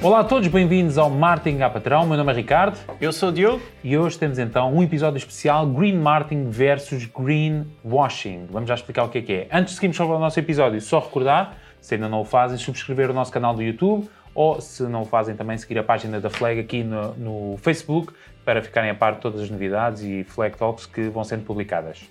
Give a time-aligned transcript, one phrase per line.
[0.00, 2.06] Olá a todos, bem-vindos ao Martin a Patrão.
[2.06, 3.60] Meu nome é Ricardo Eu sou o Diogo.
[3.82, 8.46] e hoje temos então um episódio especial Green Martin versus Green Washing.
[8.48, 9.48] Vamos já explicar o que é que é.
[9.50, 13.10] Antes de seguirmos sobre o nosso episódio, só recordar, se ainda não o fazem, subscrever
[13.10, 16.30] o nosso canal do YouTube ou, se não o fazem, também seguir a página da
[16.30, 18.12] Flag aqui no, no Facebook
[18.44, 22.08] para ficarem a par de todas as novidades e Flag Talks que vão sendo publicadas.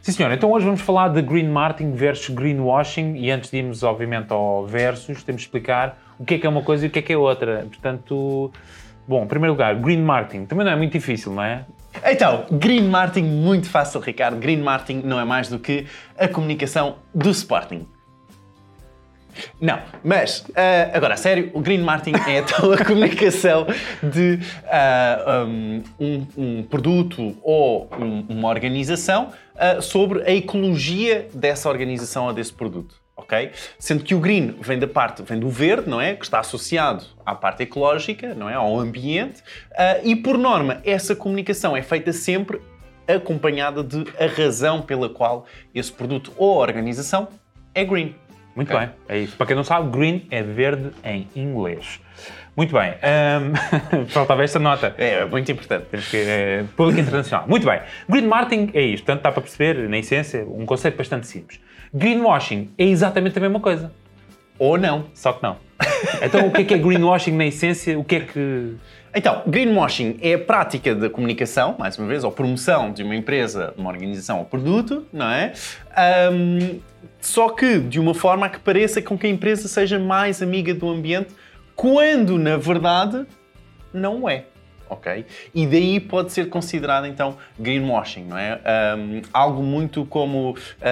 [0.00, 0.30] Sim, senhor.
[0.30, 4.64] Então hoje vamos falar de Green Martin versus Greenwashing e antes de irmos, obviamente, ao
[4.64, 7.02] versus, temos de explicar o que é que é uma coisa e o que é
[7.02, 7.66] que é outra.
[7.68, 8.50] Portanto,
[9.06, 11.64] bom, em primeiro lugar, Green Martin também não é muito difícil, não é?
[12.04, 14.36] Então, Green Martin, muito fácil, Ricardo.
[14.38, 15.86] Green Martin não é mais do que
[16.18, 17.86] a comunicação do Sporting.
[19.60, 23.66] Não, mas ah, agora a sério, o Green Martin é então a comunicação
[24.02, 25.82] de ah, um,
[26.38, 32.94] um- produto ou um- uma organização ah, sobre a ecologia dessa organização ou desse produto.
[33.16, 33.50] Ok?
[33.78, 36.14] Sendo que o green vem da parte, vem do verde, não é?
[36.14, 38.54] Que está associado à parte ecológica, não é?
[38.54, 39.42] Ao ambiente.
[39.76, 42.60] ah, e por norma, essa comunicação é feita sempre
[43.08, 47.28] acompanhada de a razão pela qual esse produto ou organização
[47.74, 48.14] é green.
[48.54, 48.80] Muito Ok.
[48.86, 49.36] bem, é isso.
[49.36, 52.00] Para quem não sabe, green é verde em inglês.
[52.56, 53.52] Muito bem, ahm,
[54.08, 54.94] faltava esta nota.
[54.96, 55.84] É muito importante.
[55.90, 56.16] Temos que.
[56.16, 57.46] É, público internacional.
[57.46, 57.80] Muito bem.
[58.08, 59.04] Green Martin é isto.
[59.04, 61.60] Portanto, dá para perceber, na essência, um conceito bastante simples.
[61.96, 63.90] Greenwashing é exatamente a mesma coisa.
[64.58, 65.06] Ou não.
[65.14, 65.56] Só que não.
[66.22, 67.98] Então, o que é que é greenwashing na essência?
[67.98, 68.76] O que é que.
[69.14, 73.72] Então, greenwashing é a prática da comunicação, mais uma vez, ou promoção de uma empresa,
[73.74, 75.54] de uma organização ou produto, não é?
[75.96, 76.80] Ahm,
[77.20, 80.74] só que de uma forma a que pareça com que a empresa seja mais amiga
[80.74, 81.30] do ambiente,
[81.74, 83.26] quando na verdade
[83.92, 84.44] não é.
[84.88, 85.26] Ok?
[85.54, 88.60] E daí pode ser considerado então greenwashing, não é?
[88.64, 90.86] Ahm, algo muito como ah,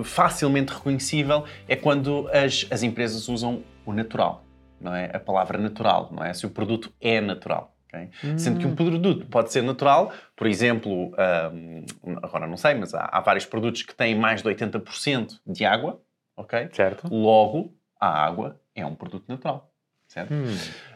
[0.00, 4.44] ah, facilmente reconhecível é quando as, as empresas usam o natural,
[4.80, 5.10] não é?
[5.12, 6.32] A palavra natural, não é?
[6.32, 7.74] Se o produto é natural.
[7.92, 8.08] ok?
[8.38, 11.84] Sendo que um produto pode ser natural, por exemplo, ahm,
[12.22, 16.00] agora não sei, mas há, há vários produtos que têm mais de 80% de água,
[16.36, 16.68] ok?
[16.72, 17.08] Certo?
[17.12, 19.70] Logo, a água é um produto natural.
[20.06, 20.32] Certo?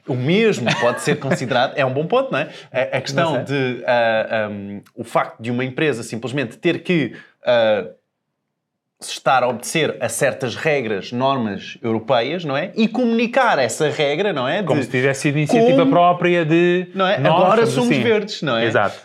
[0.09, 2.49] O mesmo pode ser considerado, é um bom ponto, não é?
[2.73, 7.15] A, a questão Não de ah, um, o facto de uma empresa simplesmente ter que
[7.45, 7.87] ah,
[9.01, 12.73] estar a obedecer a certas regras, normas europeias, não é?
[12.75, 14.61] E comunicar essa regra, não é?
[14.63, 16.89] Como De- se tivesse sido iniciativa Como- própria de.
[16.95, 17.19] não é?
[17.19, 18.03] nós Agora somos somos assim.
[18.03, 18.65] verdes, não é?
[18.65, 18.99] Exato.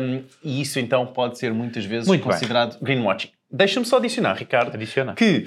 [0.00, 2.32] Um, e isso então pode ser muitas vezes Muito bem.
[2.32, 3.30] considerado greenwashing.
[3.50, 5.14] Deixa-me só adicionar, Ricardo, Adiciona.
[5.14, 5.44] que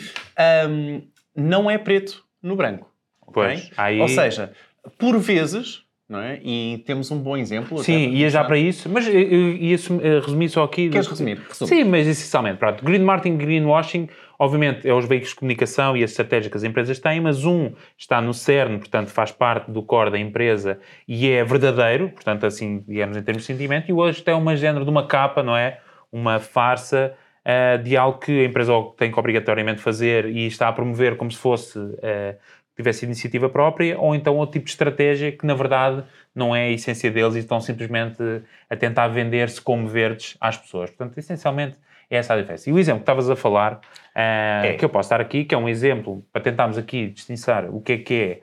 [0.69, 1.01] um,
[1.35, 2.91] não é preto no branco.
[3.21, 3.33] ok?
[3.33, 4.51] Pois, aí- Ou seja,
[4.97, 6.39] por vezes, não é?
[6.43, 7.77] E temos um bom exemplo.
[7.83, 10.89] Sim, ia já para isso, mas eu- ia eh, resumir só aqui.
[10.89, 11.41] Queres resumir?
[11.49, 11.67] Resume.
[11.69, 12.83] Sim, mas essencialmente, pronto.
[12.85, 14.07] Green Martin, Greenwashing,
[14.37, 17.71] obviamente, é os veículos de comunicação e a estratégia que as empresas têm, mas um
[17.97, 22.83] está no cerne, portanto, faz parte do core da empresa e é verdadeiro, portanto, assim,
[22.87, 25.55] digamos, em termos de sentimento, e o outro é uma género de uma capa, não
[25.57, 25.79] é?
[26.11, 27.13] Uma farsa
[27.43, 31.31] ah, de algo que a empresa tem que obrigatoriamente fazer e está a promover como
[31.31, 31.79] se fosse.
[32.03, 32.35] ah,
[32.75, 36.03] tivesse iniciativa própria, ou então outro tipo de estratégia que, na verdade,
[36.33, 38.21] não é a essência deles e estão simplesmente
[38.69, 40.89] a tentar vender-se como verdes às pessoas.
[40.89, 41.77] Portanto, essencialmente,
[42.09, 42.69] é essa a diferença.
[42.69, 43.79] E o exemplo que estavas a falar,
[44.13, 44.73] ah, É.
[44.73, 47.93] que eu posso dar aqui, que é um exemplo para tentarmos aqui distinguir o que
[47.93, 48.39] é que é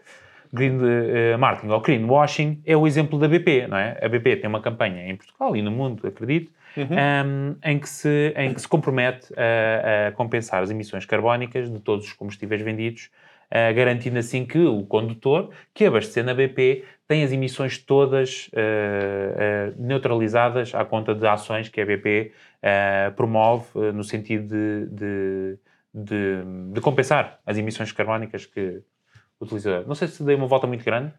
[0.53, 3.99] green eh, marketing ou greenwashing, é o exemplo da BP, não é?
[4.03, 8.33] A BP tem uma campanha em Portugal e no mundo, acredito, um, em, que se,
[8.37, 13.11] em que se compromete a, a compensar as emissões carbónicas de todos os combustíveis vendidos,
[13.55, 19.73] ah, garantindo assim que o condutor que abastecer na BP tem as emissões todas ah,
[19.77, 22.33] neutralizadas à conta de ações que a BP
[23.17, 25.59] promove no sentido de, de,
[25.93, 28.83] de, de compensar as emissões carbónicas que
[29.39, 29.87] o utilizador.
[29.87, 31.13] Não sei se dei uma volta muito grande,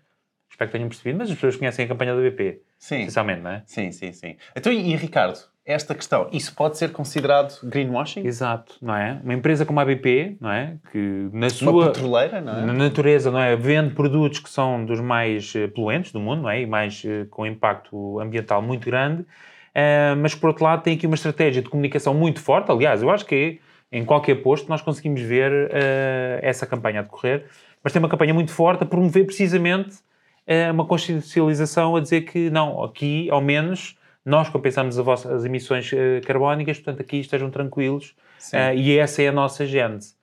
[0.50, 3.02] espero que tenham percebido, mas as pessoas conhecem a campanha da BP, Sim.
[3.02, 3.64] essencialmente, não é?
[3.66, 4.38] Sim, sim, sim.
[4.56, 8.26] Então, e Ricardo, esta questão, isso pode ser considerado greenwashing?
[8.26, 9.20] Exato, não é?
[9.24, 10.76] Uma empresa como a BP, não é?
[10.92, 12.66] Que na Uma sua petroleira, não é?
[12.66, 13.56] na natureza, não é?
[13.56, 16.62] Vende produtos que são dos mais eh, poluentes do mundo, não é?
[16.62, 19.26] E mais eh, com impacto ambiental muito grande,
[19.74, 22.70] eh, mas por outro lado tem aqui uma estratégia de comunicação muito forte.
[22.70, 23.60] Aliás, eu acho que
[23.90, 27.46] em qualquer posto nós conseguimos ver eh, essa campanha a decorrer,
[27.82, 29.98] mas tem uma campanha muito forte a promover precisamente
[30.46, 35.92] eh, uma consciencialização a dizer que não, aqui ao menos nós compensamos vossa- as emissões
[35.94, 38.16] eh, carbónicas, portanto aqui estejam tranquilos
[38.52, 40.16] eh, e essa é a nossa gênese.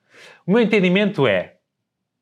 [0.45, 1.55] O meu entendimento é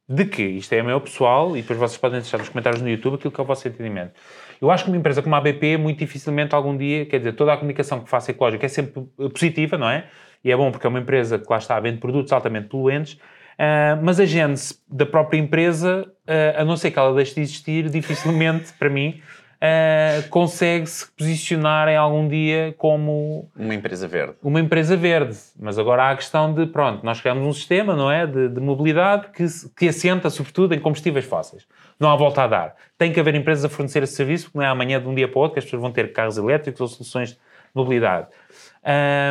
[0.08, 3.16] de que, isto é meu pessoal, e depois vocês podem deixar nos comentários no YouTube
[3.16, 4.14] aquilo que é o vosso entendimento.
[4.60, 7.54] Eu acho que uma empresa como a ABP, muito dificilmente algum dia, quer dizer, toda
[7.54, 10.08] a comunicação que faça ecológica é sempre positiva, não é?
[10.44, 13.20] E é bom porque é uma empresa que lá está, vende produtos altamente poluentes,
[13.60, 17.42] Uh, mas a gênese da própria empresa, uh, a não ser que ela deixe de
[17.42, 19.22] existir, dificilmente, para mim,
[19.60, 24.36] uh, consegue se posicionar em algum dia como uma empresa verde.
[24.42, 25.38] Uma empresa verde.
[25.60, 28.62] Mas agora há a questão de, pronto, nós criamos um sistema, não é, de, de
[28.62, 29.46] mobilidade que,
[29.78, 31.68] que assenta sobretudo em combustíveis fósseis.
[32.00, 32.76] Não há volta a dar.
[32.98, 35.28] Tem que haver empresas a fornecer esse serviço, porque não é amanhã de um dia
[35.28, 37.40] para o outro que as pessoas vão ter carros elétricos ou soluções de
[37.76, 38.28] mobilidade.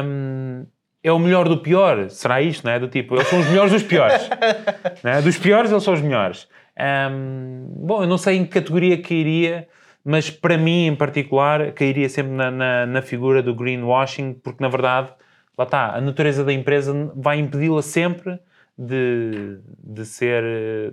[0.04, 0.66] Um,
[1.02, 2.78] é o melhor do pior, será isto, não é?
[2.78, 4.28] Do tipo, eles são os melhores dos piores.
[5.04, 5.22] é?
[5.22, 6.48] Dos piores, eles são os melhores.
[6.78, 9.68] Um, bom, eu não sei em que categoria cairia,
[10.08, 14.68] mas para mim em particular cairia sempre na, na, na, figura do greenwashing, porque na
[14.70, 15.12] verdade,
[15.56, 18.40] lá está, a natureza da empresa vai impedi-la sempre
[18.78, 20.42] de, de ser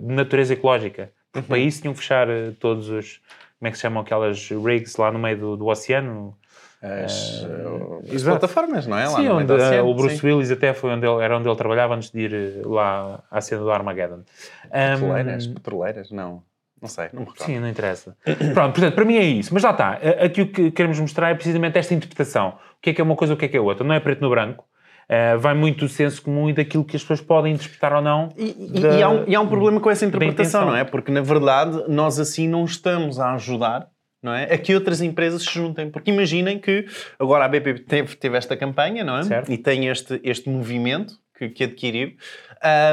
[0.00, 1.10] de natureza ecológica.
[1.32, 1.48] Porque uhum.
[1.48, 3.22] para isso tinham que fechar eh, todos os,
[3.58, 6.36] como é que se chamam aquelas rigs lá no meio do, do oceano,
[6.82, 9.06] as, uh, as plataformas, não é?
[9.06, 10.26] Sim, onde, oceano, o Bruce sim.
[10.26, 13.40] Willis até foi onde ele, era onde ele trabalhava antes de ir eh, lá à
[13.40, 14.24] cena do Armageddon.
[14.70, 15.46] Petroleiras?
[15.46, 16.10] Um, petroleiras?
[16.10, 16.42] Não.
[16.80, 17.44] Não sei, não me recordo.
[17.46, 18.16] Sim, não interessa.
[18.54, 19.52] Pronto, portanto, para mim é isso.
[19.52, 19.92] Mas lá está.
[20.22, 22.58] Aqui o que queremos mostrar é precisamente esta interpretação.
[22.78, 23.84] O que é que é uma coisa, o que é que é outra.
[23.84, 24.64] Não é preto no branco.
[25.08, 28.28] Uh, vai muito do senso comum e daquilo que as pessoas podem interpretar ou não.
[28.36, 30.84] E, e, da, e, há, um, e há um problema com essa interpretação, não é?
[30.84, 33.88] Porque, na verdade, nós assim não estamos a ajudar
[34.22, 34.52] não é?
[34.52, 35.88] A que outras empresas se juntem.
[35.88, 36.84] Porque imaginem que
[37.16, 39.22] agora a BP teve, teve esta campanha, não é?
[39.22, 39.52] Certo.
[39.52, 42.14] E tem este, este movimento que, que adquiriu.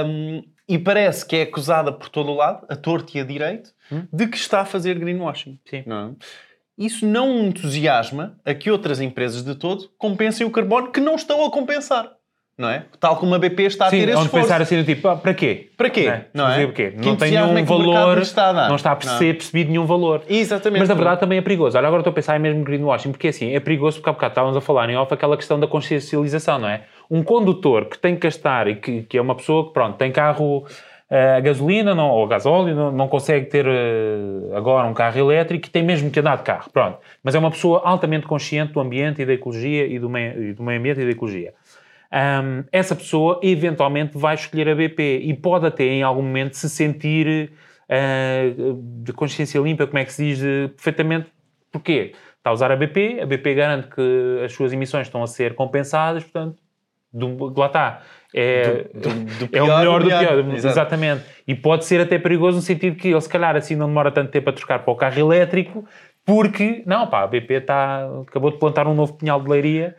[0.06, 3.71] Um, e parece que é acusada por todo o lado, a torto e a direito,
[3.92, 4.07] hum?
[4.12, 5.60] de que está a fazer greenwashing.
[5.65, 5.83] Sim.
[5.86, 6.12] Não é?
[6.77, 11.45] Isso não entusiasma a que outras empresas de todo compensem o carbono que não estão
[11.45, 12.12] a compensar
[12.57, 12.86] não é?
[13.00, 14.45] Tal como a BP está Sim, a ter esse esforço.
[14.45, 15.71] pensar assim, tipo, ah, para quê?
[15.75, 16.07] Para quê?
[16.07, 16.68] É, não é?
[16.68, 16.94] Quê?
[16.95, 19.36] Não tem nenhum é valor, está a não está a perceber, não.
[19.36, 20.21] percebido nenhum valor.
[20.30, 20.80] Exatamente.
[20.80, 21.77] Mas na verdade também é perigoso.
[21.77, 24.31] Olha, agora estou a pensar em mesmo greenwashing, porque assim, é perigoso porque há bocado
[24.31, 26.83] estávamos a falar em off aquela questão da consciencialização, não é?
[27.13, 30.12] Um condutor que tem que gastar e que, que é uma pessoa que, pronto, tem
[30.12, 30.65] carro
[31.10, 35.68] a uh, gasolina não, ou gasóleo, não, não consegue ter uh, agora um carro elétrico
[35.68, 36.98] e tem mesmo que andar de carro, pronto.
[37.24, 40.54] Mas é uma pessoa altamente consciente do ambiente e da ecologia e do meio, e
[40.54, 41.54] do meio ambiente e da ecologia
[42.13, 46.69] um, essa pessoa eventualmente vai escolher a BP e pode até em algum momento se
[46.69, 47.51] sentir
[47.89, 48.74] uh,
[49.04, 50.39] de consciência limpa, como é que se diz,
[50.75, 51.31] perfeitamente.
[51.71, 52.13] Porquê?
[52.38, 55.56] Está a usar a BP, a BP garante que as suas emissões estão a ser
[55.56, 56.57] compensadas, portanto,
[57.13, 58.01] do, lá está.
[58.36, 60.39] É, do, do, do é o melhor do pior.
[60.39, 60.56] Exato.
[60.56, 61.24] Exatamente.
[61.48, 64.31] E pode ser até perigoso no sentido que ele, se calhar, assim não demora tanto
[64.31, 65.86] tempo a trocar para o carro elétrico,
[66.25, 69.95] porque, não, pá, a BP tá, acabou de plantar um novo pinhal de leiria,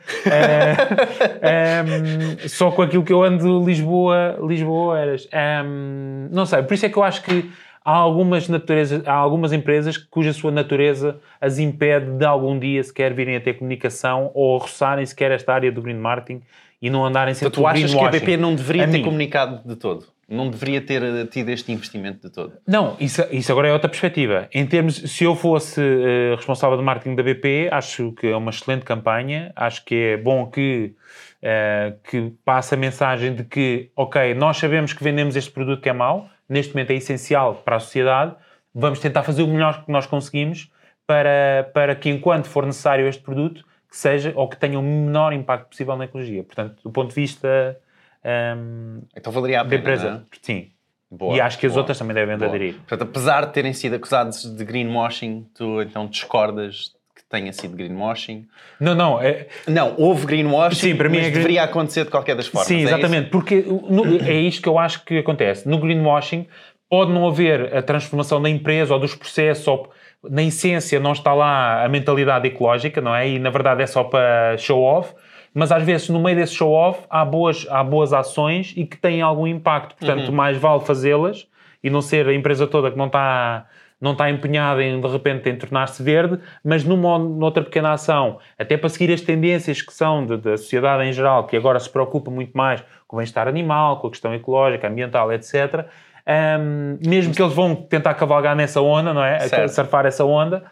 [1.84, 5.28] um, só com aquilo que eu ando Lisboa, Lisboa eras.
[5.64, 7.50] Um, não sei, por isso é que eu acho que
[7.84, 13.12] há algumas, naturezas, há algumas empresas cuja sua natureza as impede de algum dia sequer
[13.12, 16.42] virem a ter comunicação ou roçarem sequer esta área do green marketing
[16.84, 19.04] e não andarem sempre então, tu achas que a BP não deveria a ter mim.
[19.04, 20.04] comunicado de todo?
[20.28, 22.54] não deveria ter eh, tido este investimento de todo.
[22.66, 24.48] Não, isso, isso agora é outra perspectiva.
[24.52, 28.50] Em termos, se eu fosse uh, responsável de marketing da BP, acho que é uma
[28.50, 30.94] excelente campanha, acho que é bom que,
[31.42, 35.90] uh, que passe a mensagem de que, ok, nós sabemos que vendemos este produto que
[35.90, 38.34] é mau, neste momento é essencial para a sociedade,
[38.74, 40.70] vamos tentar fazer o melhor que nós conseguimos
[41.06, 43.62] para, para que, enquanto for necessário este produto,
[43.96, 46.42] seja ou que tenha o menor impacto possível na ecologia.
[46.42, 47.78] Portanto, do ponto de vista
[48.24, 50.10] um, então valeria a pena, empresa.
[50.10, 50.22] Não é?
[50.40, 50.68] Sim.
[51.10, 52.48] Boa, e acho que as boa, outras também devem boa.
[52.48, 52.74] aderir.
[52.74, 58.48] Portanto, apesar de terem sido acusados de greenwashing, tu então discordas que tenha sido greenwashing?
[58.80, 59.20] Não, não.
[59.20, 59.46] É...
[59.68, 62.66] Não, houve greenwashing, Sim, para mim mas é deveria acontecer de qualquer das formas.
[62.66, 63.26] Sim, é exatamente.
[63.26, 65.68] É porque no, é isto que eu acho que acontece.
[65.68, 66.48] No greenwashing
[66.88, 69.92] pode não haver a transformação da empresa ou dos processos ou
[70.30, 73.28] na essência não está lá a mentalidade ecológica, não é?
[73.28, 75.14] E na verdade é só para show off
[75.54, 79.22] mas às vezes no meio desse show-off há boas, há boas ações e que têm
[79.22, 79.94] algum impacto.
[79.94, 80.34] Portanto, uhum.
[80.34, 81.46] mais vale fazê-las
[81.82, 83.66] e não ser a empresa toda que não está
[84.00, 88.76] não está empenhada em de repente em tornar-se verde, mas numa noutra pequena ação, até
[88.76, 92.52] para seguir as tendências que são da sociedade em geral, que agora se preocupa muito
[92.54, 95.86] mais com o bem-estar animal, com a questão ecológica, ambiental, etc.
[96.26, 99.40] Um, mesmo que eles vão tentar cavalgar nessa onda, não é?
[99.40, 99.68] Certo.
[99.70, 100.64] Surfar essa onda,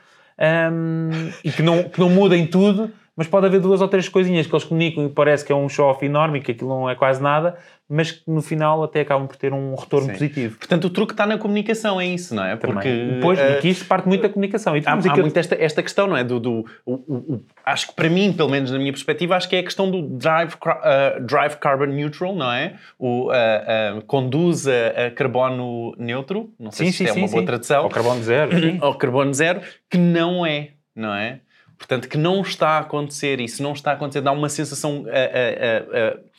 [0.73, 4.47] um, e que não, que não mudem tudo, mas pode haver duas ou três coisinhas
[4.47, 6.95] que eles comunicam e parece que é um show-off enorme e que aquilo não é
[6.95, 10.13] quase nada, mas que no final até acabam por ter um retorno Sim.
[10.15, 10.57] positivo.
[10.57, 12.57] Portanto, o truque está na comunicação, é isso, não é?
[12.57, 14.75] Porque depois, uh, aqui isto parte muito da comunicação.
[14.75, 16.25] E há, há muito esta, esta questão, não é?
[16.25, 19.57] Do, do o, o, acho que para mim, pelo menos na minha perspectiva, acho que
[19.57, 22.77] é a questão do drive, uh, drive carbon neutral, não é?
[22.99, 27.45] O uh, conduz a, a, carbono neutro, não sei sim, se sim, é uma boa
[27.45, 27.85] tradução.
[27.85, 28.53] Ou carbono zero.
[28.81, 31.41] Ou carbono zero, que não é, não é?
[31.79, 35.03] Portanto, que não está a acontecer, e se não está a acontecer, dá uma sensação.
[35.03, 36.33] Uh, uh, uh,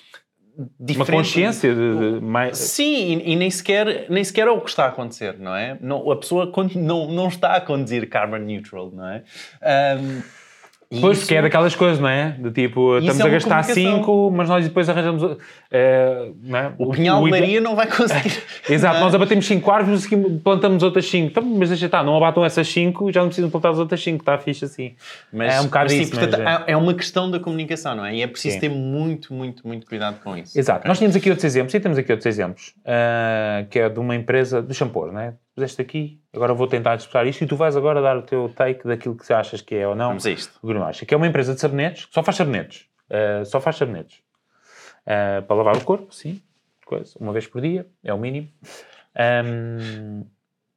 [0.80, 1.10] diferente.
[1.10, 2.58] Uma consciência de, de mais...
[2.58, 5.78] Sim, e, e, nem, sequer, nem sequer é o que está a acontecer, não é?
[5.82, 9.24] Não, a pessoa não, não está a conduzir carbon neutral, não é?
[9.98, 10.22] Um,
[11.02, 11.26] Pois, isso...
[11.26, 12.36] porque é daquelas coisas, não é?
[12.38, 15.24] De tipo, estamos é a gastar 5, mas nós depois arranjamos.
[15.24, 15.38] Uh,
[16.44, 16.74] não é?
[16.78, 18.44] O, pinhal de Leiria não vai conseguir.
[18.70, 21.28] Exato, nós abatemos 5 árvores e plantamos outras 5.
[21.28, 24.22] Então, mas deixa estar, não abatam essas 5, já não precisam plantar as outras 5,
[24.22, 24.96] está fixe assim.
[25.32, 26.12] Mas, é um bocado mas, isso.
[26.12, 26.64] Sim, portanto, é.
[26.68, 28.16] é uma questão da comunicação, não é?
[28.16, 28.62] E é preciso sim.
[28.62, 30.58] ter muito, muito, muito cuidado com isso.
[30.58, 30.88] Exato.
[30.88, 34.16] Nós tínhamos aqui outros exemplos, e temos aqui outros exemplos, uh, que é de uma
[34.16, 35.34] empresa de shampoos, não é?
[35.56, 38.88] Puseste aqui, agora vou tentar disputar isto e tu vais agora dar o teu take
[38.88, 40.60] daquilo que achas que é ou não Vamos a isto.
[40.64, 44.22] Greenwashing, que é uma empresa de sabonetes, só faz sabonetes, uh, só faz sabonetes.
[45.06, 46.42] Uh, para lavar o corpo, sim,
[46.86, 48.50] coisa, uma vez por dia, é o mínimo.
[49.46, 50.26] Um,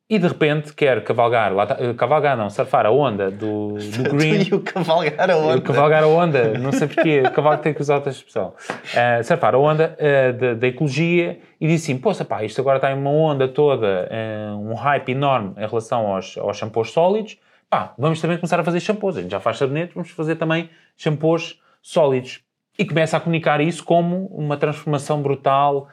[0.08, 4.46] e de repente quer cavalgar, lá tá, cavalgar não, surfar a onda do, do green.
[4.48, 5.60] e o cavalgar a onda.
[5.60, 8.54] Cavalgar a onda, não sei porquê, o cavalo tem que usar outra expressão.
[8.70, 12.92] Uh, surfar a onda uh, da ecologia e disse assim, poxa pá, isto agora está
[12.92, 17.36] em uma onda toda, uh, um hype enorme em relação aos, aos shampoos sólidos,
[17.68, 20.70] pá, vamos também começar a fazer shampoos, a gente já faz sabonetes, vamos fazer também
[20.96, 22.40] shampoos sólidos.
[22.78, 25.88] E começa a comunicar isso como uma transformação brutal,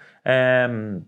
[0.69, 1.01] um,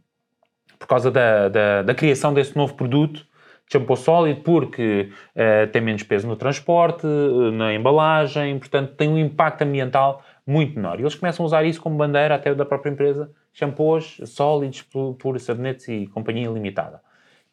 [0.77, 3.25] por causa da, da, da, criação desse novo produto,
[3.71, 9.17] shampoo sólido, porque uh, tem menos peso no transporte, uh, na embalagem, portanto tem um
[9.17, 10.99] impacto ambiental muito menor.
[10.99, 15.15] E eles começam a usar isso como bandeira até da própria empresa, shampoos sólidos por,
[15.15, 17.01] por sabonetes e companhia limitada.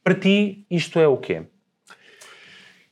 [0.04, 1.44] Para ti, isto é o quê?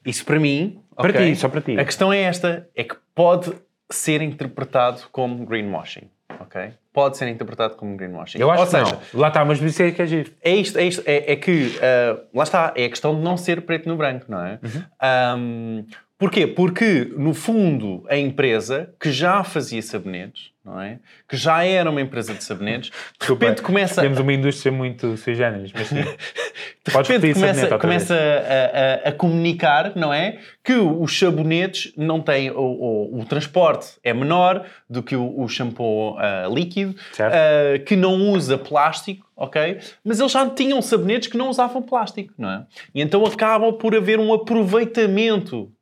[0.04, 0.82] Isso para mim...
[0.96, 1.32] Para okay.
[1.32, 1.78] ti, só para ti.
[1.78, 3.52] A questão é esta, é que pode
[3.90, 6.08] ser interpretado como greenwashing
[6.40, 6.72] ok?
[6.92, 8.38] Pode ser interpretado como greenwashing.
[8.38, 9.20] Eu acho Ou que seja, não.
[9.20, 10.32] Lá está, mas isso é que é giro.
[10.42, 13.36] É isto, é isto, é, é que, uh, lá está, é a questão de não
[13.36, 14.58] ser preto no branco, não é?
[14.62, 15.38] Uhum.
[15.38, 15.86] Um,
[16.20, 16.46] Porquê?
[16.46, 20.98] Porque, no fundo, a empresa que já fazia sabonetes, não é?
[21.26, 24.02] Que já era uma empresa de sabonetes, de repente começa...
[24.02, 26.02] Temos uma indústria muito sui generis, mas sim.
[26.84, 30.40] de repente começa, começa a, a, a, comunicar, não é?
[30.62, 32.50] Que os sabonetes não têm...
[32.50, 37.96] O, o, o transporte é menor do que o, o shampoo uh, líquido, uh, que
[37.96, 39.78] não usa plástico, ok?
[40.04, 42.66] Mas eles já tinham sabonetes que não usavam plástico, não é?
[42.94, 45.72] E então acaba por haver um aproveitamento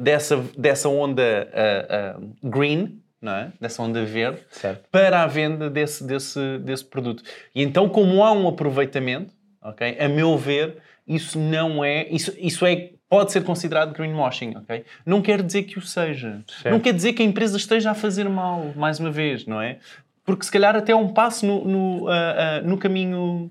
[0.00, 3.52] dessa, dessa onda uh, uh, green, não é?
[3.60, 4.88] dessa onda verde, certo.
[4.90, 7.22] para a venda desse, desse, desse produto.
[7.54, 12.08] E então, como há um aproveitamento, okay, a meu ver, isso não é.
[12.08, 14.84] Isso, isso é pode ser considerado greenwashing, ok?
[15.04, 16.40] Não quer dizer que o seja.
[16.46, 16.70] Certo.
[16.70, 19.78] Não quer dizer que a empresa esteja a fazer mal, mais uma vez, não é?
[20.24, 23.50] Porque se calhar até é um passo no, no, uh, uh, no caminho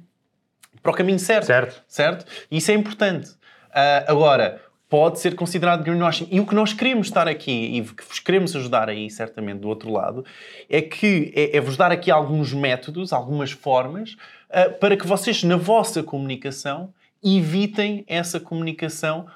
[0.82, 1.46] para o caminho certo.
[1.46, 1.84] Certo.
[1.88, 2.26] Certo?
[2.50, 3.32] E isso é importante.
[3.32, 6.28] Uh, agora, pode ser considerado greenwashing.
[6.32, 9.70] E o que nós queremos estar aqui e que vos queremos ajudar aí, certamente, do
[9.70, 10.26] outro lado,
[10.68, 14.14] é que é, é vos dar aqui alguns métodos, algumas formas,
[14.50, 16.92] uh, para que vocês, na vossa comunicação,
[17.24, 19.28] evitem essa comunicação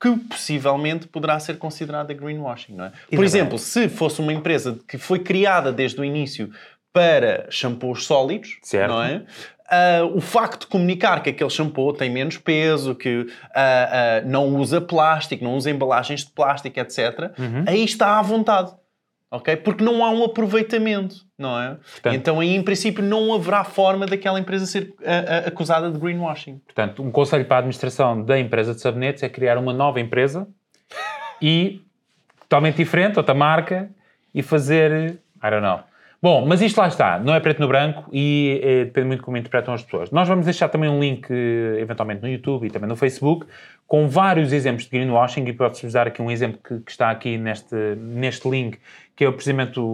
[0.00, 2.92] que possivelmente poderá ser considerada greenwashing, não é?
[3.14, 6.50] Por exemplo, se fosse uma empresa que foi criada desde o início
[6.92, 8.92] para shampoos sólidos, certo.
[8.92, 9.22] não é?
[9.66, 13.26] Uh, o facto de comunicar que aquele shampoo tem menos peso, que uh, uh,
[14.24, 17.64] não usa plástico, não usa embalagens de plástico, etc., uhum.
[17.66, 18.72] aí está à vontade.
[19.28, 19.56] Ok?
[19.56, 21.70] Porque não há um aproveitamento, não é?
[21.74, 24.94] Portanto, então aí, em princípio, não haverá forma daquela empresa ser
[25.44, 26.58] acusada de greenwashing.
[26.64, 30.46] Portanto, um conselho para a administração da empresa de sabonetes é criar uma nova empresa
[31.42, 31.82] e
[32.38, 33.90] totalmente diferente, outra marca,
[34.32, 35.80] e fazer, I don't know,
[36.22, 39.24] Bom, mas isto lá está, não é preto no branco e é, depende muito de
[39.24, 40.10] como interpretam as pessoas.
[40.10, 43.46] Nós vamos deixar também um link, eh, eventualmente, no YouTube e também no Facebook,
[43.86, 47.36] com vários exemplos de greenwashing e posso-vos dar aqui um exemplo que, que, está aqui
[47.36, 48.78] neste, neste link,
[49.14, 49.84] que é precisamente o,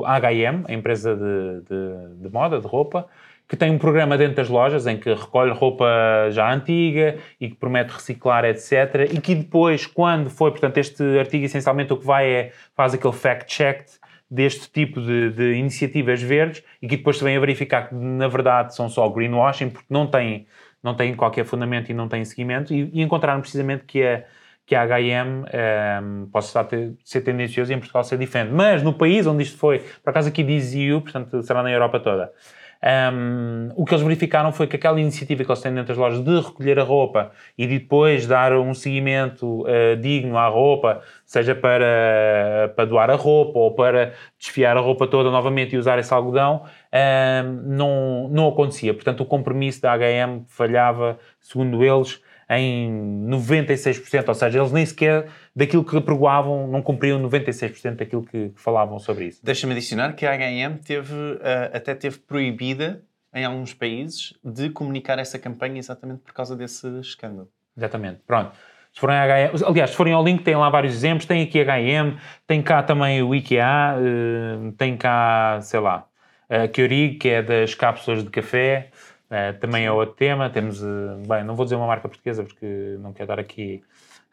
[0.00, 3.06] o H&M, a empresa de, de, de moda, de roupa,
[3.48, 5.84] que tem um programa dentro das lojas em que recolhe roupa
[6.30, 9.10] já antiga e que promete reciclar, etc.
[9.12, 13.12] E que depois, quando foi, portanto, este artigo essencialmente o que vai é, faz aquele
[13.12, 13.82] fact-check
[14.30, 18.74] deste tipo de, de, iniciativas verdes e que depois também a verificar que na verdade
[18.74, 20.46] são só greenwashing porque não têm,
[20.82, 24.24] não têm qualquer fundamento e não têm seguimento e, e encontraram precisamente que a,
[24.64, 28.52] que a H&M um, ehm, possa estar ter, ser tendencioso e em Portugal ser diferente.
[28.52, 31.98] Mas no país onde isto foi, por acaso aqui diz EU, portanto será na Europa
[31.98, 32.32] toda,
[32.82, 36.24] um, o que eles verificaram foi que aquela iniciativa que eles têm dentro das lojas
[36.24, 41.54] de recolher a roupa e de depois dar um seguimento uh, digno à roupa, seja
[41.54, 46.12] para, para doar a roupa ou para desfiar a roupa toda novamente e usar esse
[46.12, 46.62] algodão,
[47.44, 48.94] um, não, não acontecia.
[48.94, 52.90] Portanto, o compromisso da HM falhava, segundo eles, em
[53.28, 58.60] 96%, ou seja, eles nem sequer daquilo que apregoavam, não cumpriam 96% daquilo que, que
[58.60, 59.40] falavam sobre isso.
[59.44, 63.02] Deixa-me adicionar que a H&M teve, uh, até teve proibida
[63.32, 67.48] em alguns países de comunicar essa campanha exatamente por causa desse escândalo.
[67.76, 68.20] Exatamente.
[68.26, 68.50] Pronto.
[68.92, 71.26] Se forem H&M, aliás, se forem ao link, tem lá vários exemplos.
[71.26, 76.04] Tem aqui H&M, tem cá também o IKEA, uh, tem cá, sei lá,
[76.48, 78.90] a Keurig, que é das cápsulas de café,
[79.30, 80.50] uh, também é outro tema.
[80.50, 83.82] Temos, uh, bem, não vou dizer uma marca portuguesa porque não quero dar aqui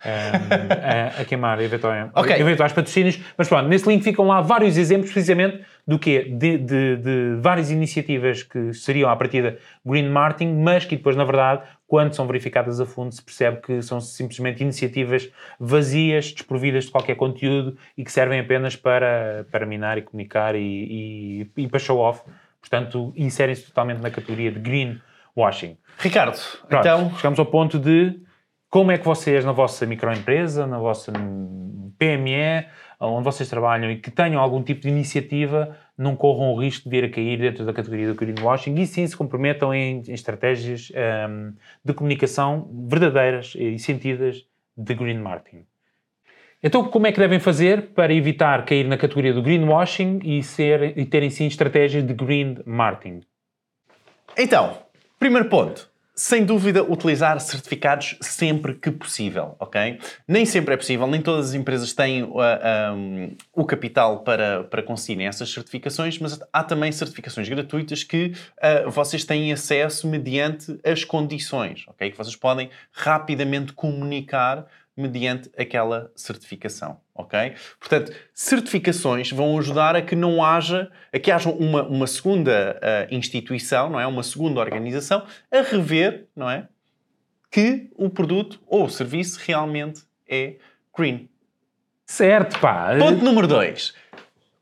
[0.06, 2.39] um, a, a, queimar eventualmente, okay.
[2.39, 3.20] eventuais patrocínios.
[3.38, 6.24] Mas pronto, nesse link ficam lá vários exemplos, precisamente, do quê?
[6.24, 11.24] De, de, de várias iniciativas que seriam, à partida, green marketing, mas que depois, na
[11.24, 16.92] verdade, quando são verificadas a fundo, se percebe que são simplesmente iniciativas vazias, desprovidas de
[16.92, 21.80] qualquer conteúdo e que servem apenas para, para minar e comunicar e, e, e para
[21.80, 22.22] show off.
[22.70, 25.78] Portanto, inserem-se totalmente na categoria de greenwashing.
[25.98, 27.16] Ricardo, Pronto, então...
[27.16, 28.20] Chegamos ao ponto de
[28.70, 31.14] como é que vocês, na vossa microempresa, na vossa
[31.98, 32.68] PME,
[33.00, 36.90] onde vocês trabalham e que tenham algum tipo de iniciativa, não corram o risco de
[36.90, 40.92] vir a cair dentro da categoria do greenwashing e sim se comprometam em, em estratégias
[41.30, 44.46] um, de comunicação verdadeiras e sentidas
[44.76, 45.66] de green marketing.
[46.62, 50.98] Então, como é que devem fazer para evitar cair na categoria do greenwashing e, ser,
[50.98, 53.22] e terem sim estratégias de green marketing?
[54.36, 54.78] Então,
[55.20, 60.00] primeiro ponto sem dúvida, utilizar certificados sempre que possível, ok?
[60.28, 62.32] Nem sempre é possível, nem todas as empresas têm uh,
[62.92, 68.90] um, o capital para, para conseguirem essas certificações, mas há também certificações gratuitas que uh,
[68.90, 72.10] vocês têm acesso mediante as condições, ok?
[72.10, 74.66] Que vocês podem rapidamente comunicar
[74.98, 77.54] mediante aquela certificação, ok?
[77.80, 83.13] Portanto, certificações vão ajudar a que não haja, a que haja uma, uma segunda uh,
[83.13, 84.08] instituição, não é?
[84.08, 86.68] Uma segunda organização a rever, não é?
[87.51, 90.56] Que o produto ou o serviço realmente é
[90.98, 91.30] green.
[92.06, 92.96] Certo, pá!
[92.98, 93.94] Ponto número dois.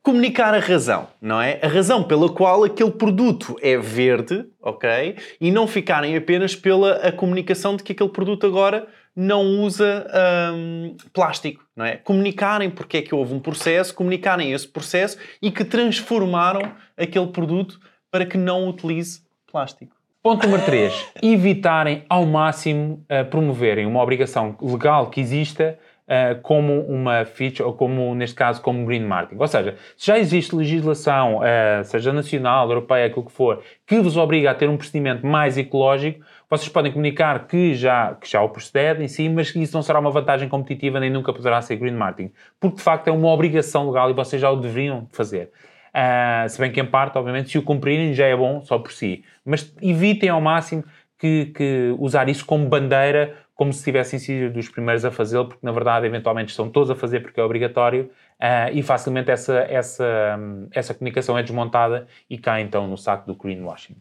[0.06, 1.58] Comunicar a razão, não é?
[1.64, 5.16] A razão pela qual aquele produto é verde, ok?
[5.42, 10.06] E não ficarem apenas pela a comunicação de que aquele produto agora não usa
[10.54, 11.98] um, plástico, não é?
[11.98, 16.62] Comunicarem porque é que houve um processo, comunicarem esse processo e que transformaram
[16.96, 17.80] aquele produto
[18.12, 19.96] para que não utilize plástico.
[20.22, 20.94] Ponto número 3.
[21.20, 27.74] Evitarem ao máximo uh, promoverem uma obrigação legal que exista uh, como uma feature, ou
[27.74, 29.42] como, neste caso, como green marketing.
[29.42, 34.18] Ou seja, se já existe legislação, uh, seja nacional, europeia, aquilo que for, que vos
[34.18, 38.50] obriga a ter um procedimento mais ecológico, vocês podem comunicar que já, que já o
[38.50, 41.76] procede em si, mas que isso não será uma vantagem competitiva nem nunca poderá ser
[41.78, 45.52] green marketing, porque de facto é uma obrigação legal e vocês já o deveriam fazer.
[45.96, 48.92] Uh, se bem que em parte, obviamente, se o cumprirem já é bom só por
[48.92, 49.24] si.
[49.46, 50.84] Mas evitem ao máximo
[51.18, 55.66] que, que usar isso como bandeira, como se tivessem sido dos primeiros a fazê-lo, porque
[55.66, 60.38] na verdade, eventualmente, estão todos a fazer porque é obrigatório uh, e facilmente essa, essa,
[60.72, 63.96] essa comunicação é desmontada e cai então no saco do greenwashing.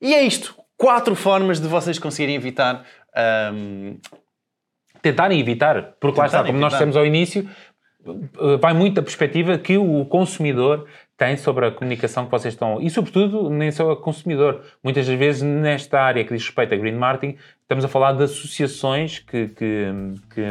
[0.00, 2.84] E é isto quatro formas de vocês conseguirem evitar.
[3.52, 3.98] Um...
[5.02, 6.60] Tentarem evitar, porque lá está, como evitar.
[6.60, 7.48] nós dissemos ao início,
[8.06, 12.80] eh, vai muito da perspectiva que o consumidor tem sobre a comunicação que vocês estão.
[12.80, 14.62] E, sobretudo, nem só o consumidor.
[14.82, 18.24] Muitas das vezes, nesta área que diz respeito a green marketing, estamos a falar de
[18.24, 19.86] associações que, que,
[20.34, 20.42] que,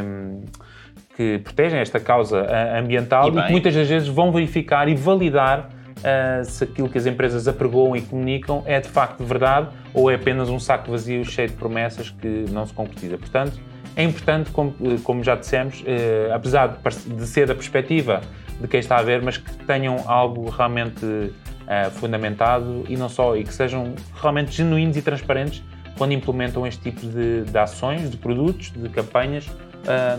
[1.15, 2.47] que protegem esta causa
[2.77, 6.97] ambiental e, e que muitas das vezes vão verificar e validar uh, se aquilo que
[6.97, 11.23] as empresas apregoam e comunicam é de facto verdade ou é apenas um saco vazio
[11.23, 13.17] cheio de promessas que não se concretiza.
[13.17, 13.59] Portanto,
[13.95, 14.73] é importante, como,
[15.03, 18.21] como já dissemos, uh, apesar de, de, ser da perspectiva
[18.59, 23.35] de quem está a ver, mas que tenham algo realmente uh, fundamentado e não só,
[23.35, 25.63] e que sejam realmente genuínos e transparentes
[25.97, 29.45] quando implementam este tipo de, de ações, de produtos, de campanhas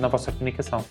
[0.00, 0.84] na vossa comunicação.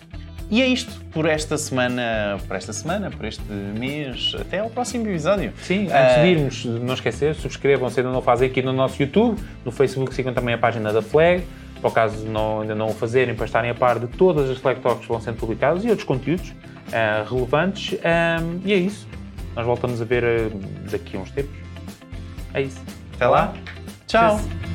[0.48, 5.08] E é isto por esta semana, por esta semana, por este mês, até ao próximo
[5.08, 5.52] episódio.
[5.60, 6.20] Sim, antes uh...
[6.20, 10.14] de irmos, não esquecer, subscrevam se ainda não fazem aqui no nosso YouTube, no Facebook
[10.14, 11.42] sigam também a página da Flag,
[11.80, 14.58] para o caso não, ainda não o fazerem, para estarem a par de todas as
[14.58, 16.52] Flag Talks que vão sendo publicadas e outros conteúdos
[16.88, 17.98] uh, relevantes.
[17.98, 19.06] Um, e é isso.
[19.54, 20.58] Nós voltamos a ver uh,
[20.90, 21.56] daqui a uns tempos.
[22.54, 22.82] É isso.
[23.14, 23.54] Até lá.
[24.06, 24.38] Tchau.
[24.38, 24.65] Tchau.